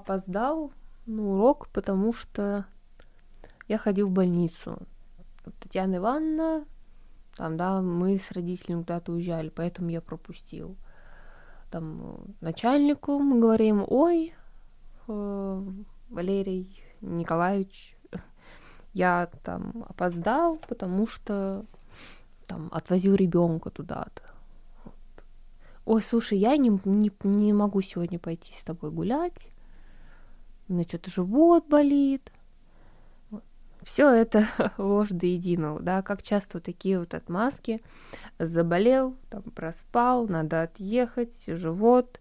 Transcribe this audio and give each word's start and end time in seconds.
Опоздал 0.00 0.72
на 1.04 1.22
урок, 1.22 1.68
потому 1.68 2.14
что 2.14 2.64
я 3.68 3.76
ходил 3.76 4.08
в 4.08 4.12
больницу. 4.12 4.78
Татьяна 5.60 5.96
Ивановна, 5.96 6.64
там, 7.36 7.58
да, 7.58 7.82
мы 7.82 8.16
с 8.16 8.30
родителями 8.32 8.80
куда-то 8.80 9.12
уезжали, 9.12 9.50
поэтому 9.50 9.90
я 9.90 10.00
пропустил. 10.00 10.76
Там 11.70 12.00
э, 12.00 12.16
начальнику 12.40 13.18
мы 13.18 13.40
говорим, 13.40 13.84
ой, 13.86 14.32
э, 15.06 15.62
Валерий 16.08 16.82
Николаевич, 17.02 17.94
я 18.94 19.28
там 19.44 19.84
опоздал, 19.86 20.56
потому 20.66 21.06
что 21.06 21.66
там 22.46 22.70
отвозил 22.72 23.14
ребенка 23.14 23.68
туда-то. 23.70 24.22
Ой, 25.84 26.02
слушай, 26.02 26.38
я 26.38 26.56
не, 26.56 26.70
не, 26.86 27.12
не 27.22 27.52
могу 27.52 27.82
сегодня 27.82 28.18
пойти 28.18 28.54
с 28.54 28.64
тобой 28.64 28.90
гулять. 28.90 29.50
У 30.70 30.74
меня 30.74 30.84
что-то 30.84 31.10
живот 31.10 31.66
болит. 31.66 32.30
Все 33.82 34.08
это 34.08 34.48
ложь 34.78 35.08
до 35.08 35.26
единого, 35.26 35.80
да, 35.80 36.00
как 36.00 36.22
часто 36.22 36.58
вот 36.58 36.64
такие 36.64 37.00
вот 37.00 37.12
отмазки. 37.12 37.82
Заболел, 38.38 39.16
там 39.30 39.42
проспал, 39.42 40.28
надо 40.28 40.62
отъехать, 40.62 41.34
живот. 41.48 42.20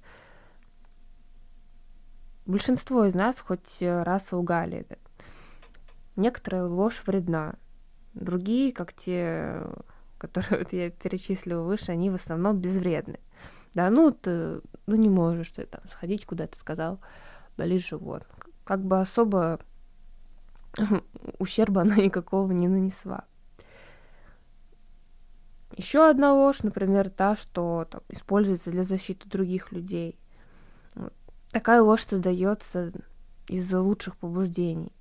Большинство 2.48 3.06
из 3.06 3.14
нас 3.14 3.40
хоть 3.40 3.78
раз 3.82 4.32
лгали. 4.32 4.88
Некоторая 6.16 6.64
ложь 6.66 7.04
вредна. 7.06 7.54
Другие, 8.16 8.74
как 8.74 8.94
те, 8.94 9.62
которые 10.18 10.64
вот 10.64 10.74
я 10.74 10.90
перечислила 10.90 11.62
выше, 11.62 11.92
они 11.92 12.10
в 12.10 12.16
основном 12.16 12.58
безвредны. 12.58 13.20
Да, 13.76 13.92
ну 13.92 14.10
ты 14.10 14.62
ну 14.88 14.96
не 14.96 15.08
можешь 15.08 15.52
ты 15.52 15.68
там 15.68 15.82
сходить 15.92 16.26
куда-то, 16.26 16.58
сказал, 16.58 17.00
болит 17.56 17.86
живот. 17.86 18.26
Как 18.70 18.84
бы 18.84 19.02
особо 19.02 19.60
ущерба 21.40 21.82
она 21.82 21.96
никакого 21.96 22.52
не 22.52 22.68
нанесла. 22.68 23.26
Еще 25.76 26.08
одна 26.08 26.36
ложь, 26.36 26.62
например, 26.62 27.10
та, 27.10 27.36
что 27.36 27.88
там, 27.90 28.02
используется 28.10 28.70
для 28.70 28.84
защиты 28.84 29.28
других 29.28 29.72
людей. 29.72 30.20
Такая 31.50 31.82
ложь 31.82 32.06
создается 32.06 32.92
из-за 33.48 33.82
лучших 33.82 34.16
побуждений. 34.18 34.94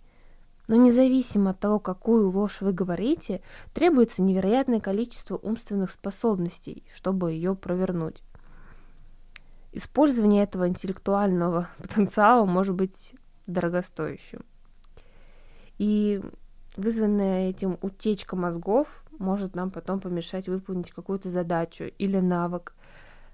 Но 0.67 0.77
независимо 0.77 1.51
от 1.51 1.61
того, 1.61 1.79
какую 1.79 2.31
ложь 2.31 2.63
вы 2.63 2.73
говорите, 2.73 3.43
требуется 3.75 4.23
невероятное 4.23 4.81
количество 4.81 5.37
умственных 5.37 5.91
способностей, 5.91 6.85
чтобы 6.95 7.33
ее 7.33 7.55
провернуть. 7.55 8.23
Использование 9.73 10.45
этого 10.45 10.67
интеллектуального 10.67 11.69
потенциала 11.77 12.47
может 12.47 12.75
быть 12.75 13.15
дорогостоящим. 13.49 14.45
И 15.79 16.23
вызванная 16.77 17.51
этим 17.51 17.79
утечка 17.83 18.37
мозгов 18.37 18.89
может 19.19 19.57
нам 19.57 19.71
потом 19.71 20.01
помешать 20.01 20.49
выполнить 20.49 20.93
какую-то 20.93 21.31
задачу 21.31 21.85
или 21.99 22.19
навык, 22.19 22.75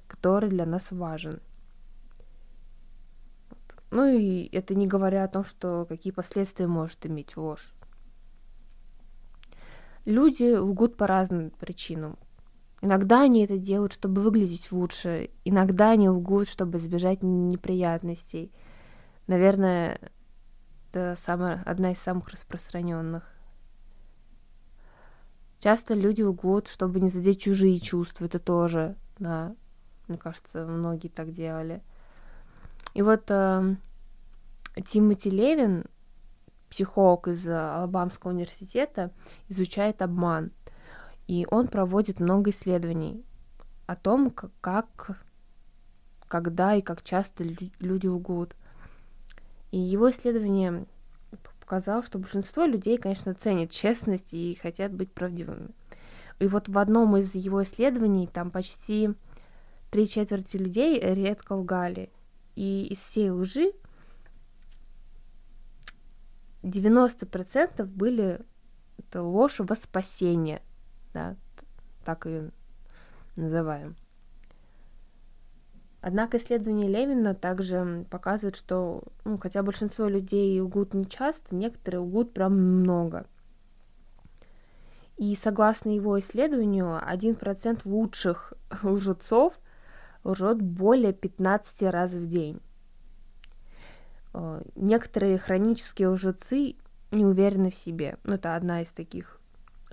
который 0.07 0.49
для 0.49 0.65
нас 0.65 0.91
важен. 0.91 1.41
Ну 3.91 4.07
и 4.07 4.49
это 4.51 4.75
не 4.75 4.87
говоря 4.87 5.25
о 5.25 5.29
том, 5.29 5.45
что 5.45 5.87
какие 5.89 6.13
последствия 6.13 6.67
может 6.67 7.07
иметь 7.07 7.37
ложь. 7.37 7.73
Люди 10.05 10.55
лгут 10.57 10.97
по 10.97 11.07
разным 11.07 11.51
причинам. 11.51 12.19
Иногда 12.83 13.23
они 13.23 13.45
это 13.45 13.57
делают, 13.57 13.95
чтобы 13.95 14.21
выглядеть 14.21 14.71
лучше, 14.71 15.31
иногда 15.45 15.93
они 15.93 16.09
лгут, 16.09 16.49
чтобы 16.49 16.77
избежать 16.77 17.23
неприятностей. 17.23 18.53
Наверное, 19.27 19.99
это 20.91 21.17
самая, 21.25 21.63
одна 21.65 21.93
из 21.93 21.99
самых 21.99 22.29
распространенных. 22.29 23.25
Часто 25.61 25.95
люди 25.95 26.23
лгут, 26.23 26.69
чтобы 26.69 27.01
не 27.01 27.09
задеть 27.09 27.41
чужие 27.41 27.81
чувства. 27.81 28.27
Это 28.27 28.39
тоже, 28.39 28.97
да, 29.19 29.55
мне 30.09 30.19
кажется, 30.19 30.67
многие 30.67 31.09
так 31.09 31.33
делали. 31.33 31.83
И 32.93 33.03
вот 33.03 33.25
э, 33.31 33.77
Тимоти 34.87 35.31
Левин, 35.31 35.85
психолог 36.69 37.29
из 37.29 37.47
Алабамского 37.49 38.33
университета, 38.33 39.11
изучает 39.49 40.03
обман. 40.03 40.53
И 41.27 41.47
он 41.51 41.69
проводит 41.69 42.21
много 42.21 42.51
исследований 42.51 43.25
о 43.87 43.97
том, 43.97 44.31
как, 44.61 45.23
когда 46.29 46.75
и 46.75 46.83
как 46.83 47.03
часто 47.03 47.45
люди 47.45 48.07
лгут. 48.07 48.55
И 49.75 49.77
его 49.77 50.09
исследование 50.13 50.87
показало, 51.59 52.01
что 52.05 52.21
большинство 52.21 52.65
людей, 52.65 52.97
конечно, 52.97 53.35
ценят 53.35 53.73
честность 53.73 54.33
и 54.33 54.55
хотят 54.55 54.93
быть 54.93 55.11
правдивыми. 55.11 55.71
И 56.39 56.47
вот 56.47 56.69
в 56.69 56.79
одном 56.79 57.17
из 57.17 57.35
его 57.35 57.61
исследований 57.65 58.29
там 58.29 58.53
почти 58.53 59.11
три 59.91 60.07
четверти 60.07 60.59
людей 60.59 61.01
редко 61.01 61.55
лгали. 61.55 62.13
И 62.55 62.87
из 62.87 63.01
всей 63.01 63.31
лжи 63.31 63.73
90% 66.63 67.85
были 67.85 68.43
это 68.97 69.23
ложь 69.25 69.57
во 69.59 69.75
спасение, 69.75 70.63
да, 71.13 71.35
так 72.05 72.27
ее 72.27 72.53
называем. 73.35 73.97
Однако 76.07 76.37
исследование 76.37 76.87
Левина 76.87 77.35
также 77.35 78.05
показывает, 78.11 78.57
что 78.57 79.05
ну, 79.25 79.39
хотя 79.39 79.63
большинство 79.63 80.07
людей 80.07 80.61
лгут 80.61 80.93
не 80.93 81.07
часто, 81.07 81.55
некоторые 81.55 82.01
лгут 82.01 82.35
прям 82.35 82.53
много. 82.53 83.25
И 85.17 85.35
согласно 85.35 85.89
его 85.89 86.21
исследованию, 86.21 87.01
1% 87.03 87.81
лучших 87.87 88.53
лжецов 88.83 89.55
лжет 90.25 90.61
более 90.61 91.15
15 91.15 91.85
раз 91.85 92.11
в 92.11 92.27
день. 92.27 92.61
Э, 94.35 94.61
некоторые 94.75 95.39
хронические 95.39 96.09
лжецы 96.09 96.77
не 97.13 97.25
уверены 97.25 97.71
в 97.71 97.75
себе. 97.75 98.19
Ну, 98.25 98.35
это 98.35 98.57
одна 98.57 98.83
из 98.83 98.93
таких 98.93 99.41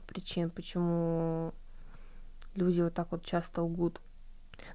причин, 0.08 0.50
почему 0.50 1.54
люди 2.54 2.82
вот 2.82 2.94
так 2.94 3.14
вот 3.14 3.24
часто 3.24 3.62
лгут. 3.62 4.02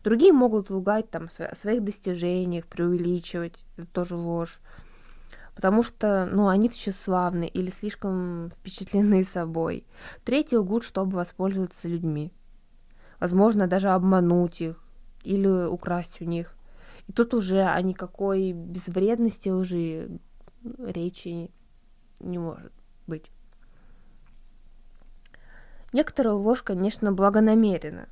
Другие 0.04 0.32
могут 0.32 0.70
лгать 0.70 1.10
там 1.10 1.28
о 1.38 1.54
своих 1.54 1.82
достижениях, 1.82 2.66
преувеличивать, 2.66 3.64
это 3.76 3.86
тоже 3.86 4.16
ложь. 4.16 4.60
Потому 5.54 5.82
что, 5.82 6.28
ну, 6.30 6.48
они 6.48 6.70
тщеславны 6.70 7.48
или 7.48 7.70
слишком 7.70 8.50
впечатлены 8.50 9.24
собой. 9.24 9.86
Третьи 10.24 10.56
лгут, 10.56 10.84
чтобы 10.84 11.16
воспользоваться 11.16 11.88
людьми. 11.88 12.30
Возможно, 13.18 13.66
даже 13.66 13.88
обмануть 13.88 14.60
их 14.60 14.82
или 15.24 15.48
украсть 15.48 16.20
у 16.20 16.24
них. 16.24 16.54
И 17.08 17.12
тут 17.12 17.34
уже 17.34 17.62
о 17.62 17.80
никакой 17.80 18.52
безвредности 18.52 19.48
лжи 19.48 20.18
речи 20.78 21.50
не 22.20 22.38
может 22.38 22.72
быть. 23.06 23.30
Некоторая 25.92 26.34
ложь, 26.34 26.62
конечно, 26.62 27.12
благонамерена. 27.12 28.08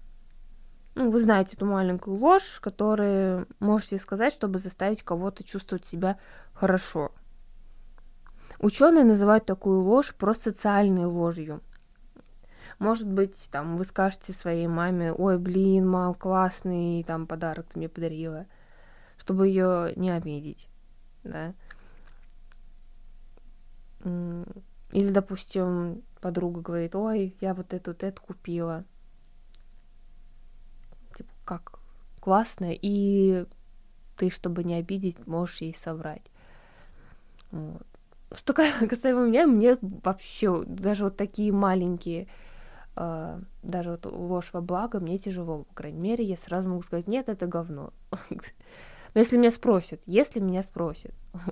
Ну, 0.95 1.11
вы 1.11 1.21
знаете 1.21 1.57
эту 1.57 1.67
маленькую 1.67 2.17
ложь, 2.17 2.61
которую 2.61 3.49
можете 3.59 3.99
сказать, 3.99 4.33
чтобы 4.33 4.61
заставить 4.61 5.03
кого-то 5.03 5.43
чувствовать 5.43 5.85
себя 5.85 6.19
хорошо. 6.53 7.11
Ученые 8.61 9.05
называют 9.05 9.45
такую 9.45 9.81
ложь 9.81 10.15
просоциальной 10.15 11.05
ложью. 11.05 11.61
Может 12.79 13.09
быть, 13.09 13.49
там 13.51 13.77
вы 13.77 13.85
скажете 13.85 14.33
своей 14.33 14.69
маме, 14.69 15.13
ой, 15.13 15.39
блин, 15.39 15.89
мам, 15.89 16.15
классный 16.15 17.03
там 17.05 17.27
подарок 17.27 17.67
ты 17.67 17.79
мне 17.79 17.89
подарила, 17.89 18.47
чтобы 19.19 19.49
ее 19.49 19.93
не 19.97 20.11
обидеть, 20.11 20.69
да. 21.25 21.55
Или, 24.05 25.11
допустим, 25.11 26.03
подруга 26.21 26.61
говорит, 26.61 26.95
ой, 26.95 27.37
я 27.41 27.55
вот 27.55 27.75
эту, 27.75 27.93
вот 27.93 28.03
эту 28.03 28.23
купила, 28.23 28.85
как 31.45 31.79
классно, 32.21 32.71
и 32.71 33.47
ты, 34.17 34.31
чтобы 34.31 34.65
не 34.65 34.75
обидеть, 34.77 35.27
можешь 35.27 35.61
ей 35.61 35.75
соврать. 35.75 36.31
Вот. 37.51 37.87
Что 38.33 38.53
касаемо 38.89 39.27
меня, 39.27 39.47
мне 39.47 39.77
вообще 39.81 40.65
даже 40.65 41.05
вот 41.05 41.17
такие 41.17 41.53
маленькие, 41.53 42.27
э, 42.97 43.41
даже 43.63 43.91
вот 43.91 44.07
ложь 44.07 44.51
во 44.53 44.61
благо, 44.61 45.01
мне 45.01 45.19
тяжело, 45.19 45.65
по 45.65 45.75
крайней 45.75 46.01
мере, 46.01 46.25
я 46.25 46.37
сразу 46.37 46.69
могу 46.69 46.83
сказать, 46.83 47.07
нет, 47.07 47.29
это 47.29 47.47
говно. 47.47 47.93
Но 49.15 49.21
если 49.21 49.37
меня 49.37 49.51
спросят, 49.51 50.03
если 50.07 50.41
меня 50.41 50.63
спросят, 50.63 51.15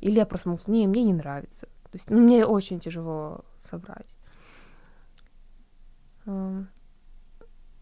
или 0.00 0.14
я 0.14 0.26
просто 0.26 0.48
могу 0.48 0.60
сказать, 0.60 0.78
не, 0.80 0.86
мне 0.86 1.02
не 1.02 1.12
нравится. 1.12 1.66
То 1.90 1.96
есть, 1.96 2.10
ну, 2.10 2.18
мне 2.20 2.44
очень 2.46 2.80
тяжело 2.80 3.44
собрать. 3.60 4.06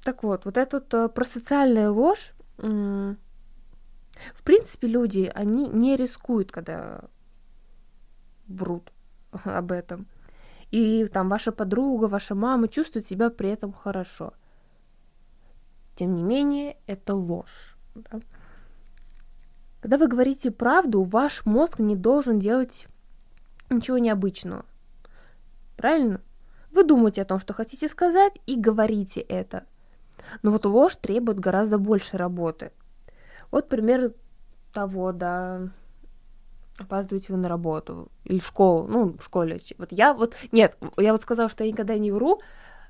Так 0.07 0.23
вот, 0.23 0.45
вот 0.45 0.57
эта 0.57 0.77
вот, 0.77 0.95
э, 0.95 1.09
про 1.09 1.25
социальная 1.25 1.91
ложь, 1.91 2.33
в 2.59 3.17
принципе, 4.45 4.87
люди, 4.87 5.29
они 5.35 5.67
не 5.67 5.97
рискуют, 5.97 6.53
когда 6.53 7.01
врут 8.47 8.93
об 9.45 9.73
этом. 9.73 10.07
И 10.71 11.05
там 11.07 11.29
ваша 11.29 11.51
подруга, 11.51 12.05
ваша 12.05 12.37
мама 12.37 12.69
чувствует 12.69 13.05
себя 13.05 13.31
при 13.31 13.51
этом 13.51 13.73
хорошо. 13.73 14.33
Тем 15.97 16.15
не 16.15 16.23
менее, 16.23 16.77
это 16.87 17.17
ложь. 17.17 17.77
Да? 17.97 18.21
Когда 19.81 19.99
вы 19.99 20.07
говорите 20.07 20.53
правду, 20.53 21.03
ваш 21.03 21.45
мозг 21.45 21.81
не 21.81 21.97
должен 21.97 22.39
делать 22.39 22.87
ничего 23.71 23.99
необычного. 23.99 24.67
Правильно? 25.77 26.21
Вы 26.71 26.85
думаете 26.85 27.23
о 27.23 27.25
том, 27.25 27.41
что 27.41 27.55
хотите 27.55 27.89
сказать, 27.89 28.35
и 28.47 28.55
говорите 28.55 29.21
это. 29.21 29.67
Но 30.43 30.51
вот 30.51 30.67
ложь 30.67 30.97
требует 30.97 31.39
гораздо 31.39 31.79
больше 31.79 32.17
работы. 32.17 32.73
Вот 33.51 33.69
пример 33.69 34.13
того, 34.73 35.13
да, 35.13 35.69
опаздываете 36.79 37.33
вы 37.33 37.39
на 37.39 37.49
работу 37.49 38.09
или 38.25 38.39
в 38.39 38.47
школу, 38.47 38.87
ну, 38.87 39.17
в 39.19 39.23
школе. 39.23 39.61
Вот 39.79 39.93
я 39.93 40.15
вот, 40.15 40.35
нет, 40.53 40.77
я 40.97 41.13
вот 41.13 41.23
сказала, 41.23 41.49
что 41.49 41.65
я 41.65 41.71
никогда 41.71 41.97
не 41.97 42.13
вру. 42.13 42.41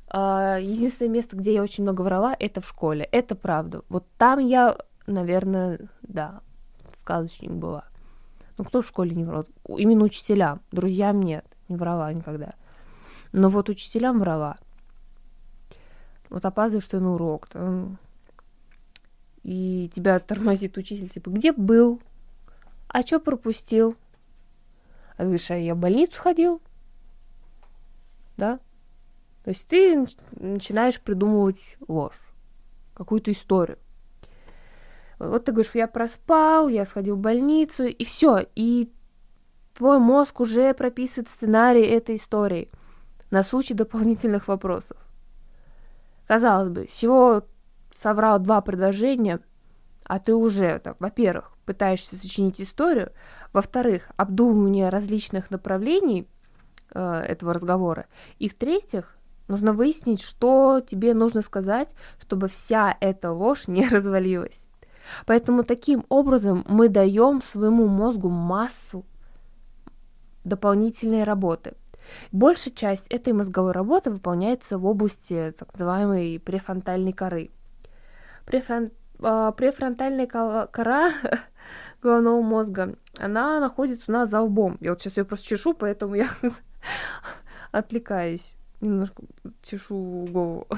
А, 0.08 0.58
единственное 0.58 1.10
место, 1.10 1.36
где 1.36 1.54
я 1.54 1.62
очень 1.62 1.82
много 1.84 2.02
врала, 2.02 2.34
это 2.38 2.60
в 2.60 2.68
школе. 2.68 3.08
Это 3.10 3.34
правда. 3.34 3.82
Вот 3.88 4.06
там 4.18 4.38
я, 4.38 4.76
наверное, 5.06 5.80
да, 6.02 6.40
сказочник 7.00 7.50
была. 7.50 7.84
Ну, 8.58 8.64
кто 8.64 8.82
в 8.82 8.86
школе 8.86 9.14
не 9.14 9.24
врал? 9.24 9.44
Именно 9.68 10.04
учителям. 10.04 10.60
Друзьям 10.72 11.20
нет, 11.20 11.44
не 11.68 11.76
врала 11.76 12.12
никогда. 12.12 12.54
Но 13.32 13.50
вот 13.50 13.68
учителям 13.68 14.18
врала. 14.18 14.56
Вот 16.28 16.44
опаздываешь 16.44 16.88
ты 16.88 17.00
на 17.00 17.14
урок, 17.14 17.48
там, 17.48 17.98
и 19.46 19.88
тебя 19.94 20.18
тормозит 20.18 20.76
учитель, 20.76 21.08
типа, 21.08 21.30
где 21.30 21.52
был? 21.52 22.02
А 22.88 23.02
что 23.02 23.20
пропустил? 23.20 23.94
А 25.16 25.22
говоришь, 25.22 25.50
а 25.52 25.56
я 25.56 25.76
в 25.76 25.78
больницу 25.78 26.20
ходил? 26.20 26.60
Да? 28.36 28.58
То 29.44 29.50
есть 29.50 29.68
ты 29.68 30.04
начинаешь 30.32 31.00
придумывать 31.00 31.76
ложь, 31.86 32.18
какую-то 32.94 33.30
историю. 33.30 33.78
Вот 35.20 35.44
ты 35.44 35.52
говоришь, 35.52 35.76
я 35.76 35.86
проспал, 35.86 36.68
я 36.68 36.84
сходил 36.84 37.14
в 37.14 37.20
больницу, 37.20 37.84
и 37.84 38.04
все. 38.04 38.46
И 38.56 38.92
твой 39.74 40.00
мозг 40.00 40.40
уже 40.40 40.74
прописывает 40.74 41.28
сценарий 41.28 41.86
этой 41.86 42.16
истории 42.16 42.68
на 43.30 43.44
случай 43.44 43.74
дополнительных 43.74 44.48
вопросов. 44.48 44.96
Казалось 46.26 46.68
бы, 46.68 46.86
всего 46.86 47.44
соврал 47.94 48.38
два 48.38 48.60
предложения, 48.60 49.40
а 50.04 50.18
ты 50.18 50.34
уже, 50.34 50.78
там, 50.80 50.96
во-первых, 50.98 51.52
пытаешься 51.64 52.16
сочинить 52.16 52.60
историю, 52.60 53.12
во-вторых, 53.52 54.10
обдумывание 54.16 54.88
различных 54.88 55.50
направлений 55.50 56.28
э, 56.92 57.00
этого 57.00 57.52
разговора, 57.52 58.06
и 58.38 58.48
в-третьих, 58.48 59.16
нужно 59.48 59.72
выяснить, 59.72 60.22
что 60.22 60.80
тебе 60.80 61.14
нужно 61.14 61.42
сказать, 61.42 61.90
чтобы 62.20 62.48
вся 62.48 62.96
эта 63.00 63.32
ложь 63.32 63.64
не 63.68 63.88
развалилась. 63.88 64.60
Поэтому 65.24 65.62
таким 65.62 66.04
образом 66.08 66.64
мы 66.68 66.88
даем 66.88 67.42
своему 67.42 67.86
мозгу 67.86 68.28
массу 68.28 69.04
дополнительной 70.44 71.24
работы. 71.24 71.74
Большая 72.32 72.74
часть 72.74 73.06
этой 73.08 73.32
мозговой 73.32 73.72
работы 73.72 74.10
выполняется 74.10 74.78
в 74.78 74.86
области 74.86 75.54
так 75.58 75.72
называемой 75.74 76.40
префронтальной 76.40 77.12
коры. 77.12 77.50
Префрон... 78.44 78.90
А, 79.20 79.52
префронтальная 79.52 80.26
кора 80.26 81.12
головного 82.02 82.42
мозга, 82.42 82.94
она 83.18 83.60
находится 83.60 84.04
у 84.08 84.12
нас 84.12 84.30
за 84.30 84.40
лбом. 84.40 84.76
Я 84.80 84.90
вот 84.90 85.02
сейчас 85.02 85.16
ее 85.18 85.24
просто 85.24 85.46
чешу, 85.46 85.74
поэтому 85.74 86.14
я 86.14 86.28
отвлекаюсь. 87.72 88.52
Немножко 88.80 89.22
чешу 89.62 90.26
голову. 90.30 90.66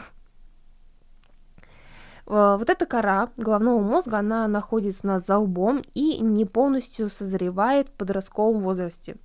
А, 2.30 2.58
вот 2.58 2.68
эта 2.68 2.84
кора 2.84 3.30
головного 3.38 3.80
мозга, 3.80 4.18
она 4.18 4.46
находится 4.48 5.00
у 5.02 5.06
нас 5.06 5.24
за 5.24 5.38
лбом 5.38 5.82
и 5.94 6.18
не 6.18 6.44
полностью 6.44 7.08
созревает 7.08 7.88
в 7.88 7.92
подростковом 7.92 8.62
возрасте. 8.62 9.16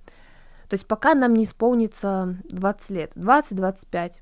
То 0.68 0.74
есть 0.74 0.86
пока 0.86 1.14
нам 1.14 1.34
не 1.34 1.44
исполнится 1.44 2.36
20 2.50 2.90
лет, 2.90 3.12
20-25. 3.16 4.12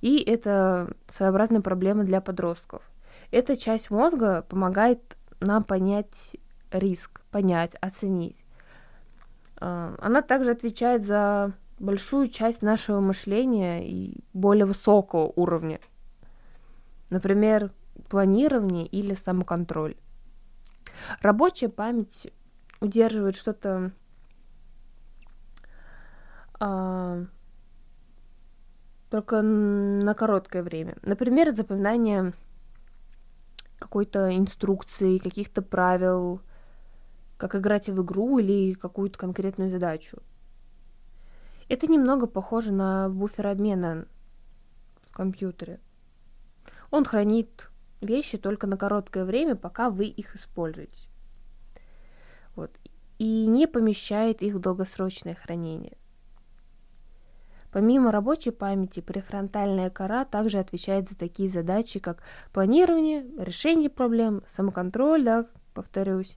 И 0.00 0.18
это 0.18 0.92
своеобразная 1.08 1.60
проблема 1.60 2.04
для 2.04 2.20
подростков. 2.20 2.82
Эта 3.30 3.56
часть 3.56 3.90
мозга 3.90 4.42
помогает 4.48 5.00
нам 5.40 5.64
понять 5.64 6.36
риск, 6.70 7.20
понять, 7.30 7.76
оценить. 7.80 8.44
А, 9.56 9.94
она 10.00 10.22
также 10.22 10.52
отвечает 10.52 11.04
за 11.04 11.52
большую 11.78 12.28
часть 12.28 12.62
нашего 12.62 13.00
мышления 13.00 13.88
и 13.88 14.20
более 14.32 14.66
высокого 14.66 15.32
уровня. 15.36 15.80
Например, 17.08 17.70
планирование 18.08 18.86
или 18.86 19.14
самоконтроль. 19.14 19.96
Рабочая 21.20 21.68
память 21.68 22.32
удерживает 22.80 23.36
что-то 23.36 23.92
а, 26.60 27.24
только 29.10 29.42
на 29.42 30.14
короткое 30.14 30.62
время. 30.62 30.96
Например, 31.02 31.50
запоминание 31.52 32.32
какой-то 33.78 34.36
инструкции, 34.36 35.18
каких-то 35.18 35.62
правил, 35.62 36.42
как 37.38 37.56
играть 37.56 37.88
в 37.88 38.02
игру 38.02 38.38
или 38.38 38.74
какую-то 38.74 39.18
конкретную 39.18 39.70
задачу. 39.70 40.18
Это 41.68 41.86
немного 41.86 42.26
похоже 42.26 42.72
на 42.72 43.08
буфер 43.08 43.46
обмена 43.46 44.06
в 45.02 45.12
компьютере. 45.12 45.80
Он 46.90 47.04
хранит 47.04 47.70
вещи 48.00 48.36
только 48.38 48.66
на 48.66 48.76
короткое 48.76 49.24
время, 49.24 49.56
пока 49.56 49.88
вы 49.88 50.06
их 50.06 50.36
используете. 50.36 51.08
Вот. 52.54 52.70
И 53.18 53.46
не 53.46 53.66
помещает 53.66 54.42
их 54.42 54.54
в 54.54 54.58
долгосрочное 54.58 55.34
хранение. 55.34 55.96
Помимо 57.72 58.10
рабочей 58.10 58.50
памяти, 58.50 59.00
префронтальная 59.00 59.90
кора 59.90 60.24
также 60.24 60.58
отвечает 60.58 61.08
за 61.08 61.16
такие 61.16 61.48
задачи, 61.48 62.00
как 62.00 62.22
планирование, 62.52 63.24
решение 63.38 63.88
проблем, 63.88 64.42
самоконтроль, 64.52 65.22
да, 65.22 65.46
повторюсь. 65.72 66.36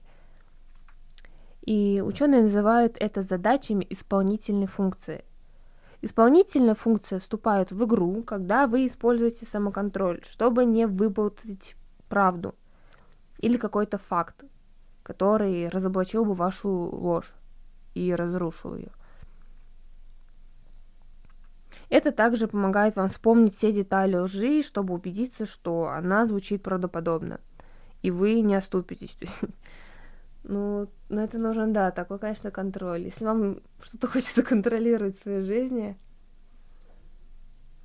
И 1.62 2.02
ученые 2.04 2.42
называют 2.42 2.96
это 3.00 3.22
задачами 3.22 3.86
исполнительной 3.90 4.66
функции. 4.66 5.24
Исполнительная 6.02 6.74
функция 6.74 7.18
вступает 7.18 7.72
в 7.72 7.84
игру, 7.84 8.22
когда 8.22 8.66
вы 8.66 8.86
используете 8.86 9.46
самоконтроль, 9.46 10.22
чтобы 10.28 10.66
не 10.66 10.86
выполнить 10.86 11.74
правду 12.08 12.54
или 13.38 13.56
какой-то 13.56 13.98
факт, 13.98 14.44
который 15.02 15.68
разоблачил 15.68 16.26
бы 16.26 16.34
вашу 16.34 16.68
ложь 16.68 17.32
и 17.94 18.14
разрушил 18.14 18.76
ее. 18.76 18.90
Это 21.88 22.12
также 22.12 22.48
помогает 22.48 22.96
вам 22.96 23.08
вспомнить 23.08 23.54
все 23.54 23.72
детали 23.72 24.16
лжи, 24.16 24.62
чтобы 24.62 24.94
убедиться, 24.94 25.46
что 25.46 25.88
она 25.88 26.26
звучит 26.26 26.62
правдоподобно. 26.62 27.40
И 28.02 28.10
вы 28.10 28.40
не 28.40 28.54
оступитесь. 28.54 29.16
Ну, 30.46 30.90
ну, 31.08 31.22
это 31.22 31.38
нужен, 31.38 31.72
да, 31.72 31.90
такой, 31.90 32.18
конечно, 32.18 32.50
контроль. 32.50 33.04
Если 33.04 33.24
вам 33.24 33.62
что-то 33.80 34.08
хочется 34.12 34.42
контролировать 34.42 35.16
в 35.16 35.22
своей 35.22 35.40
жизни, 35.40 35.96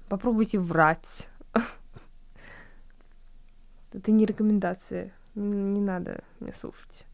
попробуйте 0.10 0.60
врать. 0.60 1.30
Это 3.94 4.12
не 4.12 4.26
рекомендация. 4.26 5.14
Не 5.36 5.80
надо 5.80 6.22
меня 6.42 6.52
слушать. 6.52 7.06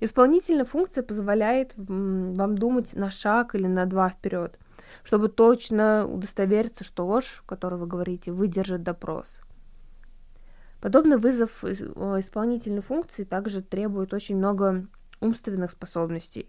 Исполнительная 0.00 0.64
функция 0.64 1.02
позволяет 1.02 1.74
вам 1.76 2.56
думать 2.56 2.94
на 2.94 3.10
шаг 3.10 3.54
или 3.54 3.66
на 3.66 3.84
два 3.84 4.08
вперед 4.08 4.58
чтобы 5.02 5.28
точно 5.28 6.06
удостовериться, 6.06 6.84
что 6.84 7.06
ложь, 7.06 7.42
которую 7.46 7.80
вы 7.80 7.86
говорите, 7.86 8.32
выдержит 8.32 8.82
допрос. 8.82 9.40
Подобный 10.80 11.16
вызов 11.16 11.64
исполнительной 11.64 12.82
функции 12.82 13.24
также 13.24 13.62
требует 13.62 14.12
очень 14.12 14.36
много 14.36 14.86
умственных 15.20 15.70
способностей. 15.70 16.48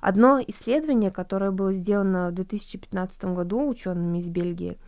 Одно 0.00 0.40
исследование, 0.46 1.10
которое 1.10 1.50
было 1.50 1.72
сделано 1.72 2.28
в 2.28 2.34
2015 2.34 3.24
году 3.26 3.66
учеными 3.66 4.18
из 4.18 4.28
Бельгии, 4.28 4.78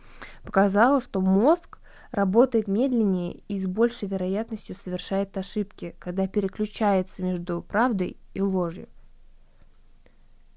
показало, 0.43 1.01
что 1.01 1.21
мозг 1.21 1.79
работает 2.11 2.67
медленнее 2.67 3.41
и 3.47 3.57
с 3.57 3.65
большей 3.65 4.07
вероятностью 4.07 4.75
совершает 4.75 5.35
ошибки, 5.35 5.95
когда 5.97 6.27
переключается 6.27 7.23
между 7.23 7.63
правдой 7.63 8.17
и 8.35 8.41
ложью. 8.41 8.87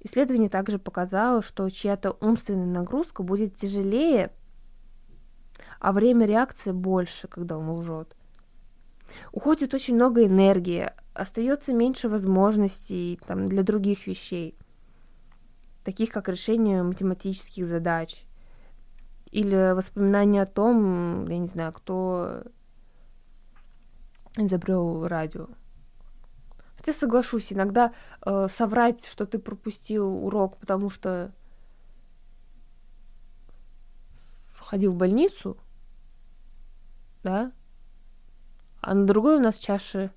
Исследование 0.07 0.49
также 0.49 0.79
показало, 0.79 1.43
что 1.43 1.69
чья-то 1.69 2.17
умственная 2.21 2.65
нагрузка 2.65 3.25
будет 3.25 3.57
тяжелее, 3.57 4.31
а 5.81 5.91
время 5.91 6.27
реакции 6.27 6.71
больше, 6.71 7.27
когда 7.27 7.59
он 7.59 7.69
лжет. 7.71 8.15
Уходит 9.33 9.75
очень 9.75 9.97
много 9.97 10.25
энергии, 10.25 10.93
остается 11.13 11.75
меньше 11.75 12.09
возможностей 12.09 13.19
там, 13.27 13.49
для 13.49 13.65
других 13.65 14.07
вещей, 14.07 14.57
таких 15.83 16.11
как 16.11 16.29
решение 16.29 16.85
математических 16.85 17.67
задач 17.67 18.27
или 19.33 19.75
воспоминания 19.75 20.43
о 20.43 20.47
том, 20.47 21.27
я 21.27 21.39
не 21.39 21.49
знаю, 21.49 21.73
кто 21.73 22.45
изобрел 24.37 25.09
радио. 25.09 25.49
Хотя 26.87 27.01
соглашусь, 27.01 27.53
иногда 27.53 27.93
э, 28.25 28.47
соврать, 28.49 29.05
что 29.05 29.27
ты 29.27 29.41
пропустил 29.41 30.25
урок, 30.25 30.57
потому 30.59 30.89
что 30.89 31.33
ходил 34.55 34.93
в 34.93 34.97
больницу, 34.97 35.57
да, 37.25 37.51
а 38.81 38.95
на 38.95 39.05
другой 39.05 39.39
у 39.39 39.41
нас 39.41 39.59
чаши 39.59 40.13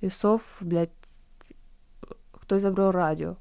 весов, 0.00 0.42
блядь, 0.58 0.90
кто 2.32 2.58
изобрел 2.58 2.90
радио. 2.90 3.36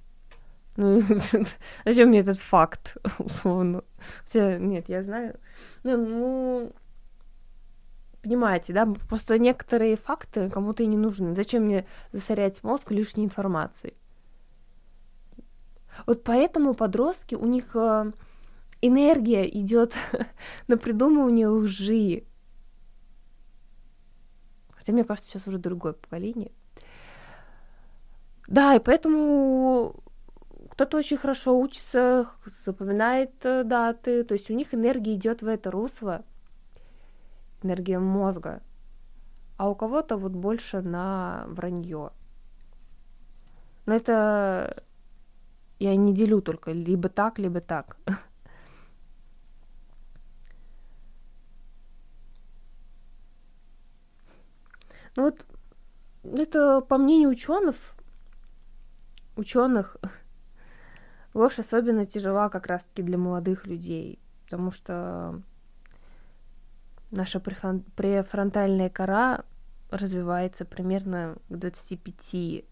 Ну, 0.75 1.01
зачем 1.86 2.10
мне 2.10 2.19
этот 2.19 2.38
факт, 2.38 2.98
условно? 3.17 3.83
Хотя, 4.25 4.60
нет, 4.60 4.89
я 4.89 5.01
знаю. 5.01 5.39
Ну, 5.81 5.98
ну, 5.98 6.74
понимаете, 8.23 8.73
да? 8.73 8.85
Просто 8.85 9.37
некоторые 9.37 9.95
факты 9.97 10.49
кому-то 10.49 10.81
и 10.81 10.87
не 10.87 10.97
нужны. 10.97 11.35
Зачем 11.35 11.63
мне 11.63 11.85
засорять 12.11 12.63
мозг 12.63 12.91
лишней 12.91 13.25
информацией? 13.25 13.93
Вот 16.07 16.23
поэтому 16.23 16.73
подростки, 16.73 17.35
у 17.35 17.45
них 17.45 17.75
э, 17.75 18.11
энергия 18.81 19.47
идет 19.47 19.95
на 20.67 20.77
придумывание 20.77 21.47
лжи. 21.47 22.23
Хотя, 24.71 24.93
мне 24.93 25.03
кажется, 25.03 25.31
сейчас 25.31 25.47
уже 25.47 25.59
другое 25.59 25.93
поколение. 25.93 26.51
Да, 28.47 28.75
и 28.75 28.79
поэтому 28.79 30.03
кто-то 30.71 30.97
очень 30.97 31.17
хорошо 31.17 31.59
учится, 31.59 32.27
запоминает 32.65 33.33
э, 33.45 33.63
даты, 33.63 34.23
то 34.23 34.33
есть 34.33 34.49
у 34.49 34.53
них 34.53 34.73
энергия 34.73 35.13
идет 35.13 35.41
в 35.41 35.47
это 35.47 35.69
русло, 35.69 36.25
энергия 37.63 38.00
мозга, 38.00 38.62
а 39.58 39.70
у 39.70 39.75
кого-то 39.75 40.17
вот 40.17 40.32
больше 40.32 40.82
на 40.82 41.46
вранье. 41.48 42.12
Но 43.86 43.93
это 43.93 44.84
я 45.79 45.96
не 45.96 46.13
делю 46.13 46.41
только 46.41 46.72
либо 46.72 47.10
так, 47.10 47.39
либо 47.39 47.62
так. 47.62 47.98
Ну 55.15 55.24
вот 55.24 55.46
это 56.24 56.82
по 56.82 56.98
мнению 56.98 57.29
ученых, 57.29 57.75
ученых, 59.36 59.98
ложь 61.34 61.60
особенно 61.60 62.05
тяжела 62.05 62.50
как 62.50 62.65
раз-таки 62.65 63.03
для 63.03 63.17
молодых 63.17 63.67
людей, 63.67 64.20
потому 64.46 64.72
что 64.72 65.41
наша 67.13 67.39
префронтальная 67.39 68.89
кора 68.89 69.46
развивается 69.89 70.65
примерно 70.65 71.36
к 71.50 71.58
25. 71.58 72.65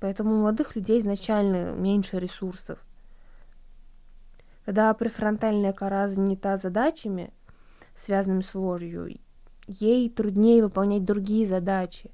Поэтому 0.00 0.34
у 0.34 0.38
молодых 0.40 0.76
людей 0.76 1.00
изначально 1.00 1.72
меньше 1.72 2.18
ресурсов. 2.18 2.78
Когда 4.64 4.92
префронтальная 4.94 5.72
кора 5.72 6.08
занята 6.08 6.56
задачами, 6.56 7.32
связанными 7.98 8.42
с 8.42 8.54
ложью, 8.54 9.18
ей 9.66 10.10
труднее 10.10 10.62
выполнять 10.62 11.04
другие 11.04 11.46
задачи, 11.46 12.10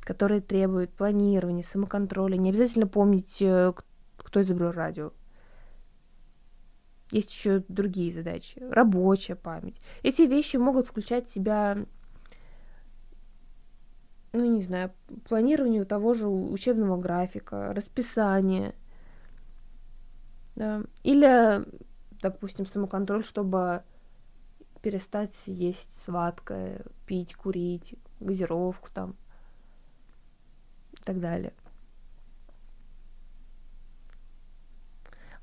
которые 0.00 0.40
требуют 0.40 0.90
планирования, 0.90 1.62
самоконтроля. 1.62 2.36
Не 2.36 2.50
обязательно 2.50 2.86
помнить, 2.86 3.40
э, 3.42 3.72
кто 4.16 4.40
изобрел 4.40 4.72
радио. 4.72 5.12
Есть 7.10 7.32
еще 7.32 7.64
другие 7.68 8.12
задачи. 8.12 8.58
Рабочая 8.60 9.34
память. 9.34 9.80
Эти 10.02 10.22
вещи 10.22 10.56
могут 10.56 10.86
включать 10.86 11.26
в 11.26 11.32
себя, 11.32 11.78
ну, 14.32 14.44
не 14.44 14.62
знаю, 14.62 14.92
планирование 15.28 15.84
того 15.84 16.14
же 16.14 16.28
учебного 16.28 16.96
графика, 16.96 17.72
расписание. 17.74 18.74
Да. 20.54 20.82
Или, 21.02 21.64
допустим, 22.20 22.66
самоконтроль, 22.66 23.24
чтобы 23.24 23.82
перестать 24.82 25.34
есть 25.46 26.02
сладкое, 26.04 26.84
пить, 27.06 27.34
курить, 27.34 27.96
газировку 28.20 28.88
там 28.92 29.16
и 30.92 31.02
так 31.02 31.18
далее. 31.18 31.52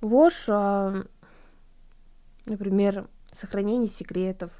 Ложь, 0.02 0.46
а, 0.48 1.04
например, 2.50 3.08
сохранение 3.32 3.90
секретов 3.90 4.52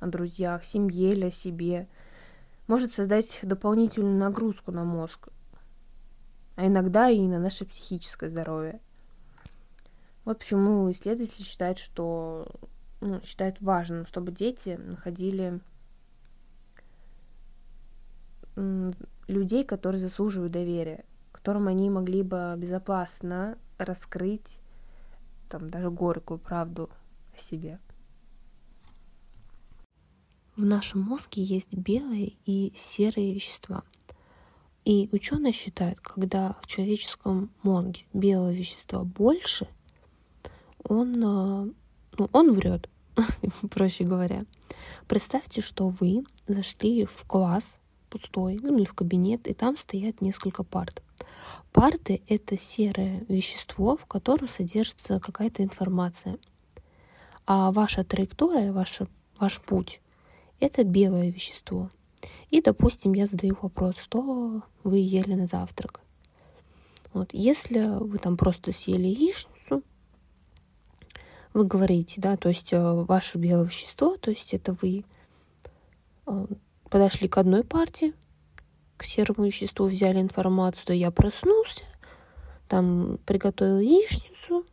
о 0.00 0.06
друзьях, 0.06 0.64
семье 0.64 1.12
или 1.12 1.26
о 1.26 1.30
себе 1.30 1.88
может 2.66 2.92
создать 2.94 3.40
дополнительную 3.42 4.16
нагрузку 4.16 4.72
на 4.72 4.84
мозг, 4.84 5.28
а 6.56 6.66
иногда 6.66 7.08
и 7.10 7.20
на 7.26 7.38
наше 7.38 7.64
психическое 7.64 8.30
здоровье. 8.30 8.80
Вот 10.24 10.38
почему 10.38 10.90
исследователи 10.90 11.42
считают, 11.42 11.78
что 11.78 12.46
ну, 13.00 13.20
считают 13.22 13.60
важным, 13.60 14.06
чтобы 14.06 14.30
дети 14.30 14.78
находили 14.80 15.60
людей, 19.26 19.64
которые 19.64 20.00
заслуживают 20.00 20.52
доверия, 20.52 21.04
которым 21.32 21.68
они 21.68 21.90
могли 21.90 22.22
бы 22.22 22.54
безопасно 22.56 23.58
раскрыть 23.78 24.61
там 25.52 25.68
даже 25.68 25.90
горькую 25.90 26.38
правду 26.38 26.88
о 27.34 27.38
себе. 27.38 27.78
В 30.56 30.64
нашем 30.64 31.02
мозге 31.02 31.42
есть 31.42 31.74
белые 31.74 32.36
и 32.46 32.72
серые 32.74 33.34
вещества. 33.34 33.84
И 34.86 35.10
ученые 35.12 35.52
считают, 35.52 36.00
когда 36.00 36.56
в 36.62 36.66
человеческом 36.66 37.50
мозге 37.62 38.00
белого 38.14 38.52
вещества 38.52 39.04
больше, 39.04 39.68
он, 40.82 41.16
э, 41.16 41.72
ну, 42.18 42.28
он 42.32 42.52
врет. 42.52 42.88
проще 43.70 44.04
говоря. 44.04 44.46
Представьте, 45.06 45.60
что 45.60 45.88
вы 45.88 46.24
зашли 46.48 47.04
в 47.04 47.24
класс 47.26 47.64
пустой, 48.08 48.58
ну 48.62 48.78
или 48.78 48.86
в 48.86 48.94
кабинет, 48.94 49.46
и 49.46 49.52
там 49.52 49.76
стоят 49.76 50.22
несколько 50.22 50.62
парт. 50.62 51.02
Парты— 51.72 52.22
это 52.28 52.58
серое 52.58 53.24
вещество, 53.28 53.96
в 53.96 54.04
котором 54.06 54.48
содержится 54.48 55.20
какая-то 55.20 55.62
информация. 55.64 56.38
А 57.46 57.72
ваша 57.72 58.04
траектория, 58.04 58.72
ваша, 58.72 59.08
ваш 59.38 59.60
путь— 59.60 60.00
это 60.60 60.84
белое 60.84 61.30
вещество. 61.30 61.90
И, 62.50 62.60
допустим, 62.60 63.14
я 63.14 63.26
задаю 63.26 63.56
вопрос, 63.60 63.96
что 63.98 64.62
вы 64.84 64.98
ели 64.98 65.34
на 65.34 65.46
завтрак. 65.46 66.00
Вот, 67.12 67.30
если 67.32 67.80
вы 67.98 68.18
там 68.18 68.36
просто 68.36 68.72
съели 68.72 69.06
яичницу, 69.06 69.82
вы 71.52 71.64
говорите, 71.64 72.20
да, 72.20 72.36
то 72.36 72.48
есть 72.48 72.72
э, 72.72 72.78
ваше 72.80 73.38
белое 73.38 73.64
вещество, 73.64 74.16
то 74.16 74.30
есть 74.30 74.54
это 74.54 74.74
вы 74.80 75.04
э, 76.26 76.46
подошли 76.88 77.28
к 77.28 77.36
одной 77.38 77.64
партии, 77.64 78.14
к 79.02 79.04
серому 79.04 79.44
веществу 79.44 79.86
взяли 79.86 80.20
информацию, 80.20 80.84
то 80.86 80.92
я 80.92 81.10
проснулся, 81.10 81.82
там 82.68 83.18
приготовил 83.26 83.80
яичницу 83.80 84.64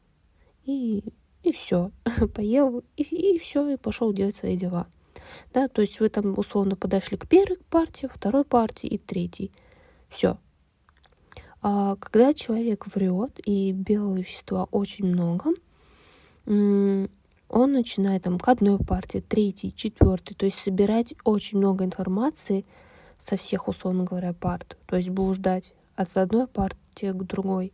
и, 0.66 1.04
и 1.42 1.52
все, 1.52 1.92
поел 2.36 2.84
и, 2.96 3.02
и 3.04 3.40
все, 3.40 3.68
и 3.70 3.78
пошел 3.78 4.14
делать 4.14 4.36
свои 4.36 4.56
дела. 4.56 4.88
Да, 5.54 5.68
то 5.68 5.82
есть 5.82 6.00
вы 6.00 6.10
там 6.10 6.38
условно 6.38 6.76
подошли 6.76 7.18
к 7.18 7.28
первой 7.28 7.58
партии, 7.70 8.08
второй 8.14 8.46
партии 8.46 8.88
и 8.88 8.98
третьей. 9.00 9.52
Все. 10.10 10.38
А 11.62 11.96
когда 11.96 12.34
человек 12.34 12.86
врет 12.88 13.40
и 13.44 13.72
белого 13.72 14.16
вещества 14.18 14.66
очень 14.72 15.08
много, 15.08 15.52
он 16.46 17.72
начинает 17.72 18.24
там 18.24 18.40
к 18.40 18.48
одной 18.48 18.78
партии, 18.78 19.24
третьей, 19.28 19.74
четвертой, 19.76 20.36
то 20.36 20.46
есть 20.46 20.60
собирать 20.60 21.16
очень 21.24 21.58
много 21.58 21.84
информации 21.84 22.66
со 23.20 23.38
всех, 23.38 23.68
условно 23.68 24.04
говоря, 24.04 24.34
парт, 24.34 24.78
то 24.86 24.96
есть 24.96 25.10
блуждать 25.10 25.74
от 25.96 26.16
одной 26.18 26.48
партии 26.48 27.12
к 27.12 27.24
другой. 27.24 27.74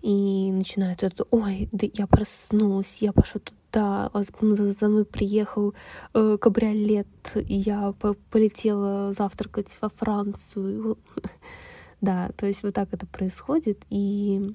И 0.00 0.52
начинает 0.52 1.02
это, 1.02 1.24
ой, 1.30 1.68
да 1.72 1.86
я 1.92 2.06
проснулась, 2.06 3.02
я 3.02 3.12
пошла 3.12 3.40
туда, 3.40 4.10
за 4.14 4.88
мной 4.88 5.04
приехал 5.04 5.74
э, 6.14 6.38
кабриолет, 6.40 7.08
я 7.34 7.92
по 7.92 8.14
полетела 8.30 9.12
завтракать 9.12 9.76
во 9.80 9.88
Францию. 9.88 10.98
да, 12.00 12.30
то 12.36 12.46
есть 12.46 12.62
вот 12.62 12.74
так 12.74 12.92
это 12.92 13.06
происходит, 13.06 13.84
и 13.90 14.54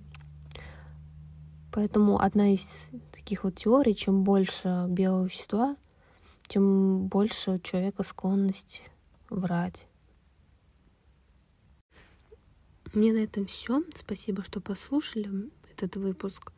Поэтому 1.74 2.22
одна 2.22 2.54
из 2.54 2.88
таких 3.12 3.44
вот 3.44 3.56
теорий, 3.56 3.96
чем 3.96 4.24
больше 4.24 4.86
белого 4.90 5.26
вещества, 5.26 5.76
тем 6.54 7.08
больше 7.08 7.50
у 7.50 7.60
человека 7.60 8.04
склонность 8.04 8.84
врать. 9.32 9.88
Мне 12.94 13.12
на 13.12 13.18
этом 13.18 13.48
все. 13.48 13.82
Спасибо, 13.96 14.44
что 14.44 14.62
послушали 14.62 15.50
этот 15.72 15.96
выпуск. 15.96 16.52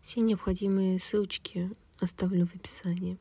Все 0.00 0.20
необходимые 0.20 1.00
ссылочки 1.00 1.72
оставлю 1.98 2.46
в 2.46 2.54
описании. 2.54 3.18